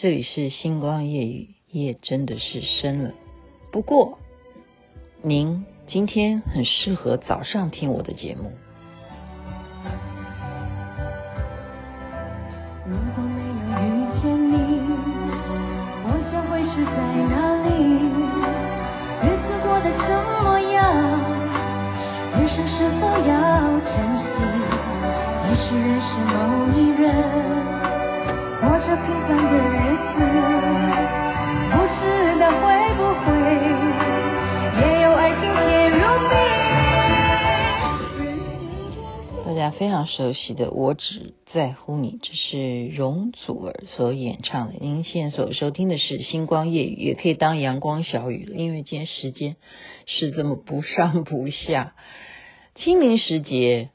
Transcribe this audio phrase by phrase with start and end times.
[0.00, 3.14] 这里是星光夜语，夜真的是深了。
[3.72, 4.20] 不过，
[5.22, 8.52] 您今天很适合早上听我的节目。
[39.58, 44.74] 大家非常熟悉的《我只在乎你》，这是容祖儿所演唱的。
[44.80, 49.56] 您现在所收听的是《星光夜语》，也可以当阳光小雨了，因为今天时间
[50.06, 51.96] 是这么不上不下。
[52.76, 53.90] 清明时节。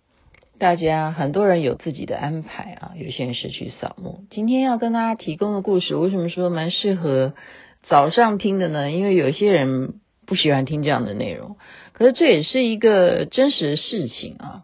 [0.60, 4.26] 大家很多人有自己的安排啊，有些人是去扫墓。
[4.32, 7.36] 今天要跟大家提供的故事，为什么说蛮适合
[7.84, 8.92] 早上听的呢？
[8.92, 9.94] 因为有些人
[10.26, 11.56] 不喜欢听这样的内容，
[11.94, 14.64] 可是这也是一个真实的事情啊。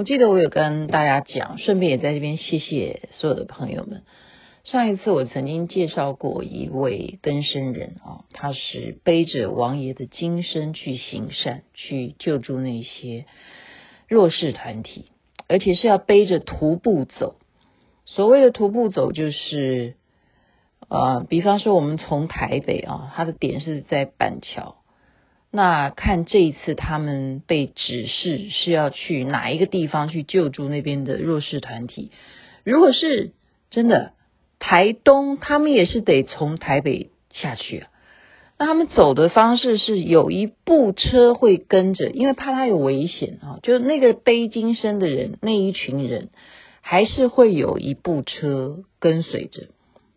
[0.00, 4.02] 我记得我有跟大家讲，顺便也在这边谢谢所有的朋友们。
[4.64, 13.26] 上一次我曾经介绍过一位更生人啊，他是背着王爷的金身去行善，去救助那些
[14.08, 15.10] 弱势团体。
[15.48, 17.36] 而且是要背着徒步走，
[18.06, 19.96] 所谓的徒步走就是，
[20.88, 24.76] 呃，比方说我们从台北啊，他的点是在板桥，
[25.52, 32.12] 那看这一次他们被指示是要去哪一个地方去救助那边的弱势团体，
[32.62, 33.32] 如果是
[33.70, 34.12] 真的
[34.60, 37.88] 台东，他们也是得从台北下去啊。
[38.58, 43.58] 那他们走的方式是有一部车会跟着，因为怕他有危险啊。
[43.62, 46.28] 就那个背金身的人，那一群人
[46.82, 49.68] 还是会有一部车跟随着。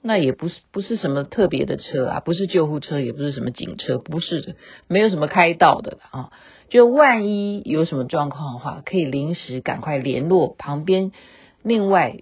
[0.06, 4.56] 那也不是不是什么特别的车啊，不是救护车，也不是什么警车，不是的，
[4.88, 6.30] 没有什么开道的啊。
[6.70, 11.14] 就万一有什么状况的话，可以临时赶快联络旁边
[11.62, 12.18] 另外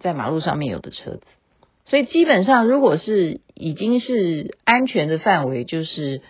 [0.00, 1.20] 在马路上面有的车子。
[1.84, 6.22] 所以基本上，如果是已经是安全的范围，就是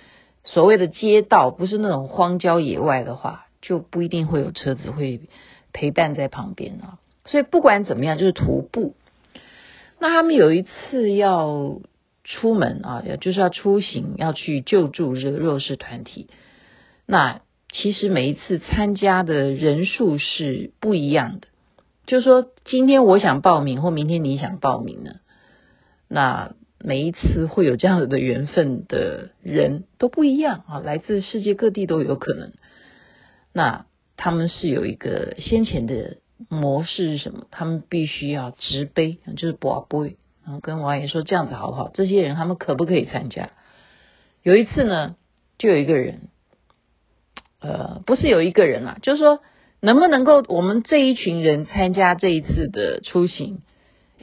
[0.44, 5.22] 所谓的街道，不是那种荒郊野外的话，就不一定会有车子会
[5.72, 6.98] 陪伴在旁边啊。
[7.24, 8.94] 所以不管怎么样，就是徒步。
[9.98, 11.80] 那他们有一次要
[12.24, 16.28] 出门啊，就是要出行，要去救助这个弱势团体。
[17.06, 17.40] 那
[17.70, 21.48] 其实每一次参加的人数是不一样的，
[22.06, 25.12] 就是说今天我想报名，或明天你想报名呢？
[26.08, 32.52] 那每一次会有这样子的缘分的人都不一样啊，来自世界各地都有可能。
[33.52, 33.86] 那
[34.16, 37.46] 他们是有一个先前的模式是什么？
[37.50, 41.90] 他们必须要直杯，就是博杯，然后跟王爷说这样子好不好？
[41.94, 43.50] 这些人他们可不可以参加？
[44.42, 45.16] 有一次呢，
[45.58, 46.28] 就有一个人，
[47.60, 49.40] 呃，不是有一个人啊，就是说
[49.80, 53.62] 能不能够我们这一群人参加这一次的出行？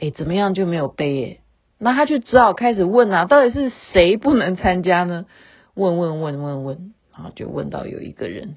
[0.00, 1.40] 哎，怎么样就没有杯耶？
[1.78, 5.26] 那他就只好开始问啊，到底是谁不能参加呢？
[5.74, 8.56] 问问问问问，啊，就问到有一个人，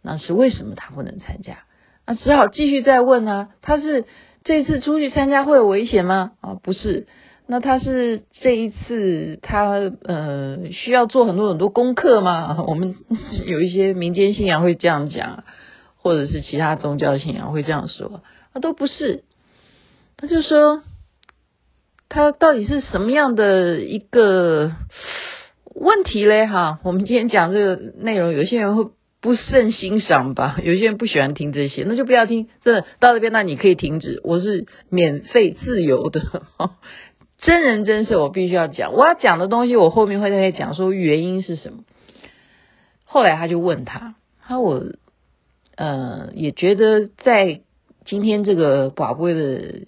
[0.00, 1.64] 那是为什么他不能参加？
[2.06, 4.04] 那只好继续再问啊，他是
[4.44, 6.32] 这次出去参加会有危险吗？
[6.40, 7.06] 啊，不是，
[7.46, 9.70] 那他是这一次他
[10.04, 12.64] 呃需要做很多很多功课吗？
[12.66, 12.96] 我们
[13.46, 15.44] 有一些民间信仰会这样讲，
[15.96, 18.22] 或者是其他宗教信仰会这样说，
[18.54, 19.24] 那都不是，
[20.16, 20.82] 他就说。
[22.14, 24.72] 他到底是什么样的一个
[25.74, 26.46] 问题嘞？
[26.46, 28.90] 哈，我们今天讲这个内容，有些人会
[29.22, 32.48] 不甚欣赏吧， 有些人不喜欢听这些，那就不要听。
[32.62, 34.20] 真的到这边，那你可以停止。
[34.24, 36.20] 我是免费自由的，
[37.40, 38.92] 真人真事，我必须要讲。
[38.92, 41.84] 我要讲的东西，我后面会再讲，说原因是什么。
[43.04, 44.84] 后来他就问他，他我
[45.76, 47.62] 呃也觉得在
[48.04, 49.86] 今天这个宝贵的。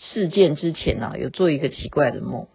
[0.00, 2.46] 事件之前呢、啊，有做一个奇怪的梦，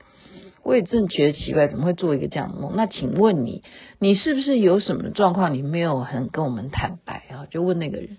[0.63, 2.75] 我也正觉得奇怪，怎么会做一个这样的梦？
[2.75, 3.63] 那请问你，
[4.00, 5.54] 你是不是有什么状况？
[5.54, 7.45] 你没有很跟我们坦白啊？
[7.51, 8.18] 就问那个人，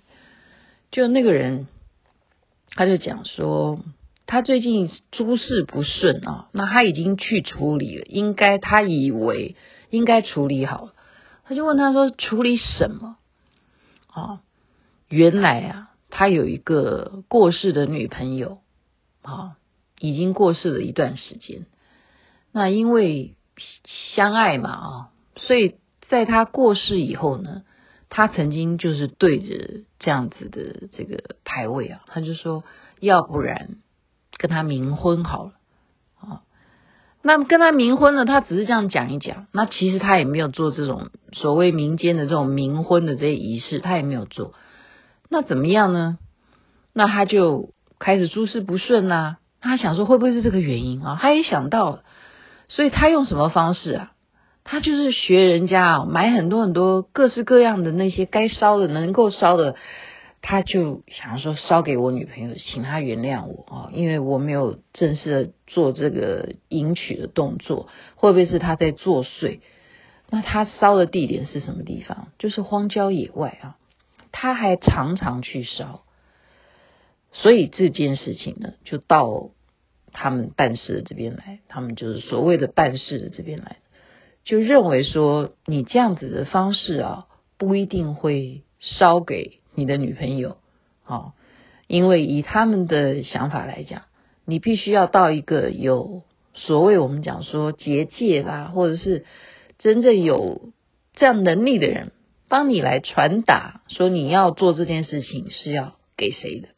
[0.90, 1.66] 就那个人，
[2.70, 3.80] 他就讲说，
[4.26, 9.56] 他最近诸事不顺啊，那他已经去处理了，应该他以为
[9.90, 10.92] 应该处理好了，
[11.44, 13.16] 他就问他说，处理什么？
[14.08, 14.42] 啊，
[15.08, 18.58] 原来啊，他有一个过世的女朋友。
[19.22, 19.56] 啊，
[20.00, 21.64] 已经过世了一段时间。
[22.56, 23.34] 那因为
[24.14, 25.74] 相爱嘛，啊，所以
[26.08, 27.62] 在他过世以后呢，
[28.08, 32.62] 他曾经就是对着这样子的这个牌位啊，他就说，
[33.00, 33.78] 要不然
[34.38, 35.52] 跟他冥婚好了
[36.20, 36.42] 啊。
[37.22, 44.54] 那跟他冥婚了，他只是这样讲一讲，那其实他也没有做这种所谓民间的这种冥婚的这些仪式，他也没有做。
[45.28, 46.18] 那怎么样呢？
[46.92, 49.38] 那他就开始诸事不顺呐、啊。
[49.60, 51.18] 他想说会不会是这个原因啊？
[51.20, 52.04] 他也想到，
[52.68, 54.12] 所以他用什么方式啊？
[54.64, 59.76] 他就是学人家啊，买很多很多各式各样的那些该烧的、能够烧的。
[60.46, 69.60] 他就想说烧给我女朋友，请她原谅我啊，因为我没有正式的做这个迎娶的动作，会不会是他在作祟？
[70.28, 72.28] 那他烧的地点是什么地方？
[72.38, 73.76] 就是荒郊野外啊，
[74.32, 76.02] 他还常常去烧，
[77.32, 79.48] 所以这件事情呢，就到
[80.14, 83.76] 他们办事的这边来，他们就是所谓的办事的这边来，
[84.44, 87.26] 就认为说你这样子的方式啊，
[87.58, 89.60] 不一定会烧给。
[89.76, 90.58] 你的女朋友，
[91.04, 91.32] 哦，
[91.88, 94.02] 因为以他们的想法来讲，
[94.44, 96.22] 你必须要到一个有
[96.54, 99.24] 所谓我们讲说结界啦，或者是
[99.78, 100.70] 真正有
[101.14, 102.12] 这样能力的人
[102.48, 106.68] 帮你来传达，说你要做这件事情是要给谁的，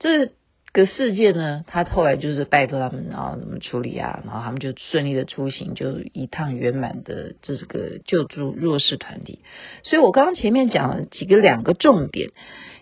[0.00, 0.32] 这。
[0.72, 4.22] 个事件呢，他后来就是拜托他们，然后怎么处理啊？
[4.24, 9.40] 然后他们就顺利的出行，就一趟圆满的这个救助弱势团体。
[9.82, 12.30] 所以我刚刚前面讲了几个两个重点，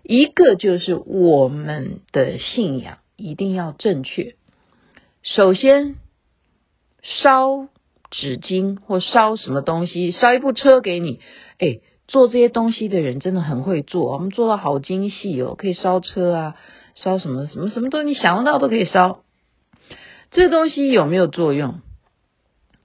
[0.04, 4.36] 一个就是我们的信仰一定要正确。
[5.24, 5.96] 首先，
[7.02, 7.66] 烧
[8.10, 11.18] 纸巾或烧什么东西，烧一部车给你，
[11.58, 16.56] 哎，做这些东西的人真的很会做，我们做到好精细哦，可以烧车啊。
[17.02, 19.22] 烧什么什么什么东西，你想得到都可以烧。
[20.30, 21.80] 这东西有没有作用？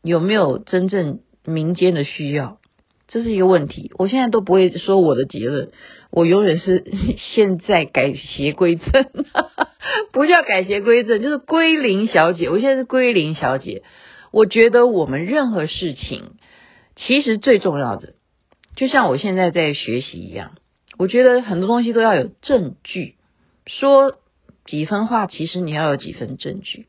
[0.01, 2.59] 有没有真正民间的需要？
[3.07, 3.91] 这是一个问题。
[3.97, 5.71] 我现在都不会说我的结论，
[6.11, 6.83] 我永远是
[7.35, 9.05] 现在改邪归正，
[10.11, 12.49] 不叫改邪归正，就是归零小姐。
[12.49, 13.83] 我现在是归零小姐。
[14.31, 16.31] 我觉得我们任何事情，
[16.95, 18.13] 其实最重要的，
[18.75, 20.51] 就像我现在在学习一样，
[20.97, 23.14] 我觉得很多东西都要有证据。
[23.65, 24.15] 说
[24.65, 26.87] 几分话，其实你要有几分证据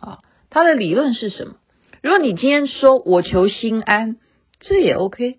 [0.00, 0.18] 啊？
[0.50, 1.54] 他的理论是什么？
[2.02, 4.16] 如果你今天说我求心安，
[4.60, 5.38] 这也 OK。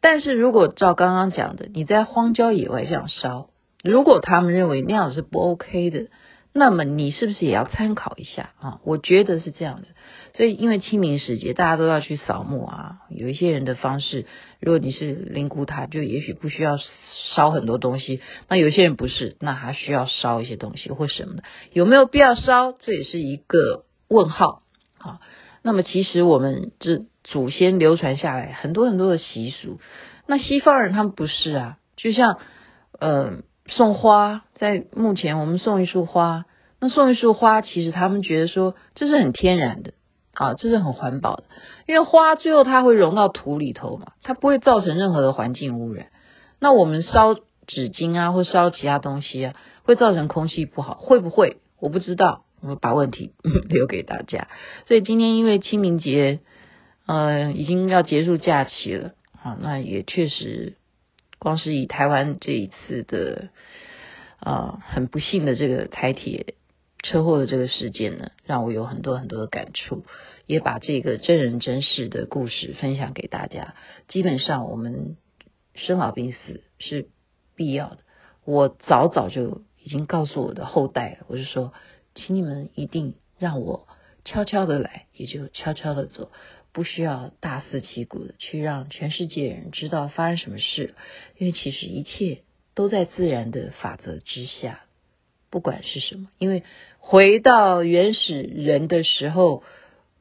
[0.00, 3.50] 但是如果照刚刚讲的，你在荒郊野外这样烧，
[3.82, 6.06] 如果他们认为那样是不 OK 的。
[6.52, 8.80] 那么你是不是也要参考一下啊？
[8.84, 9.88] 我觉得是这样子，
[10.34, 12.98] 所以因为清明时节，大家都要去扫墓啊。
[13.08, 14.26] 有一些人的方式，
[14.58, 16.76] 如果你是灵骨塔，就也许不需要
[17.34, 21.44] 烧很多东西；那有些人不是，那还需要烧一些东西或什么的。
[21.72, 22.72] 有没有必要烧？
[22.72, 24.62] 这也是一个问号
[24.98, 25.20] 啊。
[25.62, 29.78] 那么其实我们这祖先流传下来很多很多的习俗，
[30.26, 32.38] 那西方人他们不是啊，就像
[32.98, 33.44] 嗯。
[33.70, 36.44] 送花，在目前我们送一束花，
[36.80, 39.92] 那送一束花，其实他们觉得说这是很天然的
[40.34, 41.44] 啊，这是很环保的，
[41.86, 46.06] 因为花最后它会融到土里头嘛，它不会造成任何的环境污染。
[46.58, 47.34] 那我们烧
[47.66, 51.58] 纸巾啊，或烧其他东西啊，会造成空气不好，会不会？
[51.78, 53.32] 我不知道，我把问题
[53.68, 54.48] 留给大家。
[54.86, 56.40] 所以今天因为清明节，
[57.06, 60.74] 呃，已经要结束假期了好，那也确实。
[61.40, 63.48] 光是以台湾这一次的
[64.38, 66.54] 啊、很不幸的这个台铁
[67.02, 70.04] 车祸的这个事件呢，让我有很多很多的感触，
[70.46, 73.74] 也把这个真人真事的故事分享给大家。
[74.08, 75.16] 基本上我们
[75.74, 77.08] 生老病死是
[77.54, 77.98] 必要的，
[78.44, 81.74] 我早早就已经告诉我的后代，我就说，
[82.14, 83.88] 请你们一定让我
[84.24, 86.30] 悄悄的来，也就悄悄的走。
[86.72, 90.94] 不需要大肆旗鼓的去让全世界人知道发生什么事，
[91.36, 92.42] 因为其实一切
[92.74, 94.82] 都在自然的法则之下，
[95.50, 96.28] 不管是什么。
[96.38, 96.62] 因为
[97.00, 99.64] 回到原始人的时候，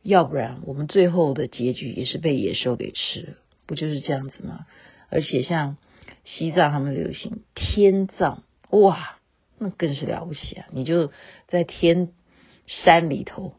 [0.01, 3.33] 要不然我们最后的结局也是被野兽给吃了，
[3.67, 4.65] 不就是这样子吗？
[5.11, 5.77] 而且像
[6.25, 9.19] 西藏他们流行天葬，哇，
[9.59, 10.65] 那更是了不起啊！
[10.71, 11.11] 你就
[11.47, 12.09] 在天
[12.65, 13.58] 山里头，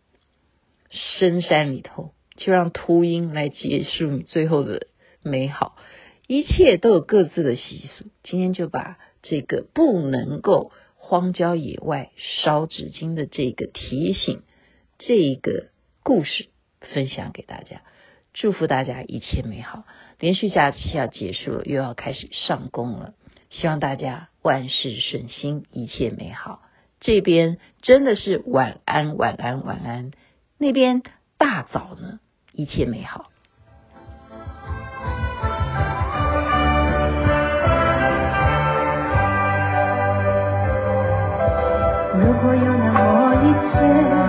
[0.90, 2.12] 深山里头。
[2.36, 4.86] 就让秃鹰来结束你最后的
[5.22, 5.76] 美好，
[6.26, 8.06] 一切都有各自的习俗。
[8.22, 14.40] 今天就把这个不能够荒郊野外烧纸巾的这个提醒，
[14.98, 15.66] 这个
[16.02, 16.48] 故事
[16.80, 17.82] 分享给大家，
[18.32, 19.84] 祝福大家一切美好。
[20.18, 23.12] 连续假期要结束了，又要开始上工了，
[23.50, 26.62] 希望大家万事顺心，一切美好。
[27.00, 30.12] 这边真的是晚安，晚安，晚安。
[30.62, 31.02] 那边
[31.38, 32.20] 大早呢？
[32.52, 33.30] 一切美好。
[42.12, 44.19] 如果有那么一天。